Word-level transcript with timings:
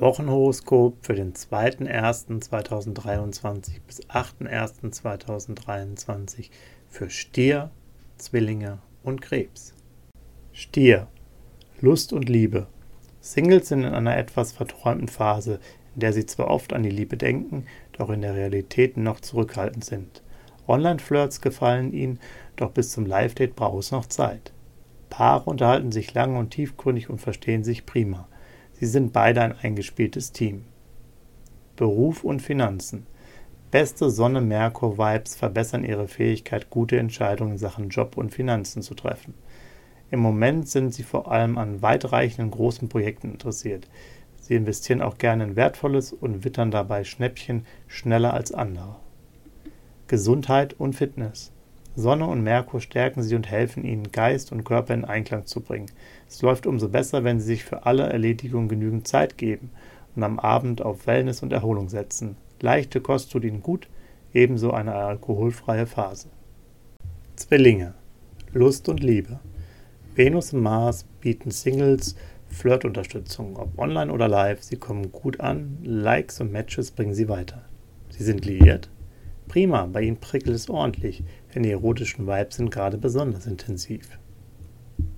Wochenhoroskop 0.00 1.04
für 1.04 1.14
den 1.14 1.34
2.1.2023 1.34 3.80
bis 3.86 4.00
8.1.2023 4.08 6.48
für 6.88 7.10
Stier, 7.10 7.70
Zwillinge 8.16 8.78
und 9.02 9.20
Krebs. 9.20 9.74
Stier. 10.52 11.08
Lust 11.82 12.14
und 12.14 12.30
Liebe. 12.30 12.66
Singles 13.20 13.68
sind 13.68 13.84
in 13.84 13.92
einer 13.92 14.16
etwas 14.16 14.52
verträumten 14.52 15.08
Phase, 15.08 15.60
in 15.94 16.00
der 16.00 16.14
sie 16.14 16.24
zwar 16.24 16.48
oft 16.48 16.72
an 16.72 16.82
die 16.82 16.88
Liebe 16.88 17.18
denken, 17.18 17.66
doch 17.92 18.08
in 18.08 18.22
der 18.22 18.34
Realität 18.34 18.96
noch 18.96 19.20
zurückhaltend 19.20 19.84
sind. 19.84 20.22
Online-Flirts 20.66 21.42
gefallen 21.42 21.92
ihnen, 21.92 22.20
doch 22.56 22.70
bis 22.70 22.90
zum 22.90 23.04
Live-Date 23.04 23.54
braucht 23.54 23.80
es 23.80 23.90
noch 23.90 24.06
Zeit. 24.06 24.54
Paare 25.10 25.50
unterhalten 25.50 25.92
sich 25.92 26.14
lange 26.14 26.38
und 26.38 26.52
tiefgründig 26.52 27.10
und 27.10 27.18
verstehen 27.18 27.64
sich 27.64 27.84
prima. 27.84 28.26
Sie 28.80 28.86
sind 28.86 29.12
beide 29.12 29.42
ein 29.42 29.54
eingespieltes 29.60 30.32
Team. 30.32 30.64
Beruf 31.76 32.24
und 32.24 32.40
Finanzen. 32.40 33.06
Beste 33.70 34.08
Sonne-Merkur-Vibes 34.08 35.36
verbessern 35.36 35.84
ihre 35.84 36.08
Fähigkeit, 36.08 36.70
gute 36.70 36.98
Entscheidungen 36.98 37.52
in 37.52 37.58
Sachen 37.58 37.90
Job 37.90 38.16
und 38.16 38.32
Finanzen 38.32 38.80
zu 38.80 38.94
treffen. 38.94 39.34
Im 40.10 40.20
Moment 40.20 40.66
sind 40.66 40.94
sie 40.94 41.02
vor 41.02 41.30
allem 41.30 41.58
an 41.58 41.82
weitreichenden 41.82 42.50
großen 42.50 42.88
Projekten 42.88 43.32
interessiert. 43.32 43.86
Sie 44.40 44.54
investieren 44.54 45.02
auch 45.02 45.18
gerne 45.18 45.44
in 45.44 45.56
Wertvolles 45.56 46.14
und 46.14 46.44
wittern 46.44 46.70
dabei 46.70 47.04
Schnäppchen 47.04 47.66
schneller 47.86 48.32
als 48.32 48.50
andere. 48.50 48.96
Gesundheit 50.06 50.72
und 50.72 50.94
Fitness. 50.94 51.52
Sonne 51.96 52.26
und 52.26 52.42
Merkur 52.42 52.80
stärken 52.80 53.22
sie 53.22 53.34
und 53.34 53.50
helfen 53.50 53.84
ihnen, 53.84 54.12
Geist 54.12 54.52
und 54.52 54.64
Körper 54.64 54.94
in 54.94 55.04
Einklang 55.04 55.46
zu 55.46 55.60
bringen. 55.60 55.90
Es 56.28 56.40
läuft 56.42 56.66
umso 56.66 56.88
besser, 56.88 57.24
wenn 57.24 57.40
sie 57.40 57.46
sich 57.46 57.64
für 57.64 57.84
alle 57.86 58.04
Erledigungen 58.04 58.68
genügend 58.68 59.08
Zeit 59.08 59.36
geben 59.36 59.70
und 60.14 60.22
am 60.22 60.38
Abend 60.38 60.82
auf 60.82 61.06
Wellness 61.06 61.42
und 61.42 61.52
Erholung 61.52 61.88
setzen. 61.88 62.36
Leichte 62.60 63.00
Kost 63.00 63.32
tut 63.32 63.44
ihnen 63.44 63.62
gut, 63.62 63.88
ebenso 64.32 64.72
eine 64.72 64.94
alkoholfreie 64.94 65.86
Phase. 65.86 66.28
Zwillinge. 67.36 67.94
Lust 68.52 68.88
und 68.88 69.00
Liebe. 69.00 69.40
Venus 70.14 70.52
und 70.52 70.62
Mars 70.62 71.04
bieten 71.20 71.50
Singles 71.50 72.16
Flirtunterstützung, 72.48 73.56
ob 73.56 73.78
online 73.78 74.12
oder 74.12 74.28
live. 74.28 74.62
Sie 74.62 74.76
kommen 74.76 75.12
gut 75.12 75.40
an, 75.40 75.78
Likes 75.82 76.40
und 76.40 76.52
Matches 76.52 76.90
bringen 76.90 77.14
sie 77.14 77.28
weiter. 77.28 77.62
Sie 78.10 78.24
sind 78.24 78.44
liiert? 78.44 78.90
Prima, 79.50 79.86
bei 79.86 80.02
ihnen 80.02 80.16
prickelt 80.16 80.54
es 80.54 80.70
ordentlich 80.70 81.24
denn 81.54 81.64
die 81.64 81.70
erotischen 81.70 82.26
Vibes 82.26 82.56
sind 82.56 82.70
gerade 82.70 82.98
besonders 82.98 83.46
intensiv. 83.46 84.18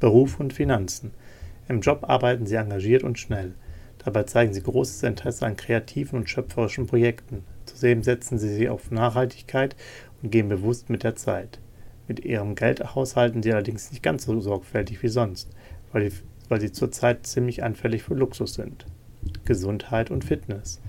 Beruf 0.00 0.40
und 0.40 0.52
Finanzen. 0.52 1.12
Im 1.68 1.80
Job 1.80 2.04
arbeiten 2.08 2.46
sie 2.46 2.54
engagiert 2.54 3.02
und 3.02 3.18
schnell. 3.18 3.52
Dabei 4.04 4.22
zeigen 4.24 4.54
sie 4.54 4.62
großes 4.62 5.02
Interesse 5.02 5.46
an 5.46 5.56
kreativen 5.56 6.18
und 6.18 6.30
schöpferischen 6.30 6.86
Projekten. 6.86 7.44
Zudem 7.66 8.02
setzen 8.02 8.38
sie 8.38 8.52
sich 8.54 8.68
auf 8.68 8.90
Nachhaltigkeit 8.90 9.76
und 10.22 10.30
gehen 10.30 10.48
bewusst 10.48 10.90
mit 10.90 11.02
der 11.02 11.14
Zeit. 11.14 11.60
Mit 12.08 12.24
ihrem 12.24 12.54
Geld 12.54 12.94
haushalten 12.94 13.42
sie 13.42 13.52
allerdings 13.52 13.90
nicht 13.90 14.02
ganz 14.02 14.24
so 14.24 14.40
sorgfältig 14.40 15.02
wie 15.02 15.08
sonst, 15.08 15.50
weil, 15.92 16.08
die, 16.08 16.16
weil 16.48 16.60
sie 16.60 16.72
zurzeit 16.72 17.26
ziemlich 17.26 17.62
anfällig 17.62 18.02
für 18.02 18.14
Luxus 18.14 18.54
sind. 18.54 18.86
Gesundheit 19.44 20.10
und 20.10 20.24
Fitness. 20.24 20.80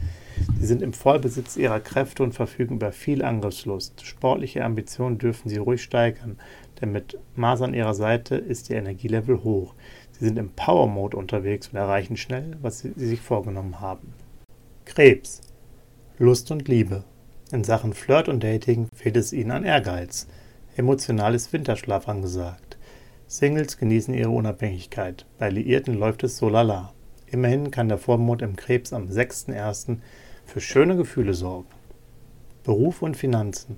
Sie 0.63 0.67
sind 0.67 0.81
im 0.81 0.93
Vollbesitz 0.93 1.57
ihrer 1.57 1.81
Kräfte 1.81 2.23
und 2.23 2.31
verfügen 2.31 2.75
über 2.75 2.93
viel 2.93 3.21
Angriffslust. 3.21 4.05
Sportliche 4.05 4.63
Ambitionen 4.63 5.17
dürfen 5.17 5.49
sie 5.49 5.57
ruhig 5.57 5.83
steigern, 5.83 6.37
denn 6.79 6.93
mit 6.93 7.19
Mars 7.35 7.61
an 7.61 7.73
ihrer 7.73 7.93
Seite 7.93 8.37
ist 8.37 8.69
ihr 8.69 8.77
Energielevel 8.77 9.43
hoch. 9.43 9.73
Sie 10.13 10.23
sind 10.23 10.39
im 10.39 10.51
Power-Mode 10.51 11.17
unterwegs 11.17 11.67
und 11.67 11.75
erreichen 11.75 12.15
schnell, 12.15 12.55
was 12.61 12.79
sie 12.79 12.93
sich 12.95 13.19
vorgenommen 13.19 13.81
haben. 13.81 14.13
Krebs. 14.85 15.41
Lust 16.17 16.49
und 16.49 16.69
Liebe. 16.69 17.03
In 17.51 17.65
Sachen 17.65 17.91
Flirt 17.91 18.29
und 18.29 18.41
Dating 18.41 18.87
fehlt 18.95 19.17
es 19.17 19.33
ihnen 19.33 19.51
an 19.51 19.65
Ehrgeiz. 19.65 20.27
Emotional 20.77 21.35
ist 21.35 21.51
Winterschlaf 21.51 22.07
angesagt. 22.07 22.77
Singles 23.27 23.77
genießen 23.77 24.13
ihre 24.13 24.29
Unabhängigkeit. 24.29 25.25
Bei 25.39 25.49
Liierten 25.49 25.95
läuft 25.95 26.23
es 26.23 26.37
so 26.37 26.47
lala. 26.47 26.93
Immerhin 27.27 27.69
kann 27.69 27.89
der 27.89 27.97
Vollmond 27.97 28.41
im 28.41 28.55
Krebs 28.55 28.93
am 28.93 29.09
6.1. 29.09 29.97
für 30.53 30.61
schöne 30.61 30.95
Gefühle 30.95 31.33
sorgen. 31.33 31.65
Beruf 32.63 33.01
und 33.01 33.17
Finanzen. 33.17 33.77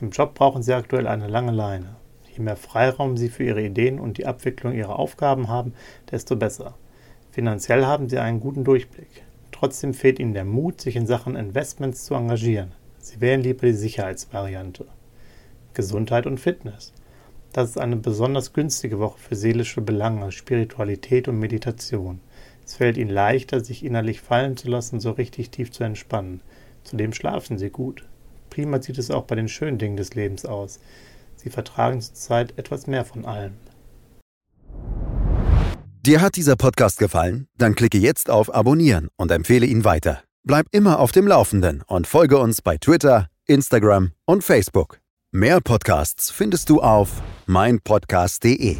Im 0.00 0.10
Job 0.10 0.34
brauchen 0.34 0.62
Sie 0.62 0.72
aktuell 0.72 1.08
eine 1.08 1.26
lange 1.26 1.50
Leine. 1.50 1.96
Je 2.32 2.38
mehr 2.38 2.54
Freiraum 2.56 3.16
Sie 3.16 3.28
für 3.28 3.42
Ihre 3.42 3.64
Ideen 3.64 3.98
und 3.98 4.16
die 4.16 4.26
Abwicklung 4.26 4.74
Ihrer 4.74 4.96
Aufgaben 4.96 5.48
haben, 5.48 5.74
desto 6.12 6.36
besser. 6.36 6.74
Finanziell 7.32 7.84
haben 7.84 8.08
Sie 8.08 8.18
einen 8.18 8.38
guten 8.38 8.62
Durchblick. 8.62 9.24
Trotzdem 9.50 9.92
fehlt 9.92 10.20
Ihnen 10.20 10.34
der 10.34 10.44
Mut, 10.44 10.80
sich 10.80 10.94
in 10.94 11.08
Sachen 11.08 11.34
Investments 11.34 12.04
zu 12.04 12.14
engagieren. 12.14 12.70
Sie 12.98 13.20
wählen 13.20 13.42
lieber 13.42 13.66
die 13.66 13.72
Sicherheitsvariante. 13.72 14.86
Gesundheit 15.74 16.28
und 16.28 16.38
Fitness. 16.38 16.92
Das 17.52 17.70
ist 17.70 17.78
eine 17.78 17.96
besonders 17.96 18.52
günstige 18.52 19.00
Woche 19.00 19.18
für 19.18 19.34
seelische 19.34 19.80
Belange, 19.80 20.30
Spiritualität 20.30 21.26
und 21.26 21.40
Meditation. 21.40 22.20
Es 22.64 22.76
fällt 22.76 22.96
ihnen 22.96 23.10
leichter, 23.10 23.62
sich 23.62 23.84
innerlich 23.84 24.20
fallen 24.20 24.56
zu 24.56 24.68
lassen, 24.68 25.00
so 25.00 25.10
richtig 25.10 25.50
tief 25.50 25.70
zu 25.70 25.84
entspannen. 25.84 26.40
Zudem 26.82 27.12
schlafen 27.12 27.58
sie 27.58 27.70
gut. 27.70 28.04
Prima 28.50 28.80
sieht 28.80 28.98
es 28.98 29.10
auch 29.10 29.24
bei 29.24 29.34
den 29.34 29.48
schönen 29.48 29.78
Dingen 29.78 29.96
des 29.96 30.14
Lebens 30.14 30.44
aus. 30.46 30.80
Sie 31.36 31.50
vertragen 31.50 32.00
zurzeit 32.00 32.56
etwas 32.58 32.86
mehr 32.86 33.04
von 33.04 33.24
allem. 33.24 33.54
Dir 36.00 36.20
hat 36.20 36.36
dieser 36.36 36.56
Podcast 36.56 36.98
gefallen? 36.98 37.48
Dann 37.56 37.74
klicke 37.74 37.98
jetzt 37.98 38.28
auf 38.28 38.54
Abonnieren 38.54 39.08
und 39.16 39.30
empfehle 39.30 39.66
ihn 39.66 39.84
weiter. 39.84 40.22
Bleib 40.42 40.66
immer 40.70 41.00
auf 41.00 41.12
dem 41.12 41.26
Laufenden 41.26 41.82
und 41.86 42.06
folge 42.06 42.38
uns 42.38 42.60
bei 42.60 42.76
Twitter, 42.76 43.28
Instagram 43.46 44.12
und 44.26 44.44
Facebook. 44.44 45.00
Mehr 45.32 45.60
Podcasts 45.60 46.30
findest 46.30 46.68
du 46.68 46.80
auf 46.82 47.22
meinpodcast.de. 47.46 48.76